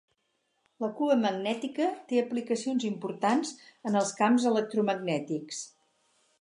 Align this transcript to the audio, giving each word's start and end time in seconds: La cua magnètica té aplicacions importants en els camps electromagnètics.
La 0.83 0.87
cua 0.99 1.17
magnètica 1.25 1.89
té 2.13 2.21
aplicacions 2.23 2.87
importants 2.91 3.53
en 3.91 4.01
els 4.03 4.17
camps 4.23 4.51
electromagnètics. 4.55 5.65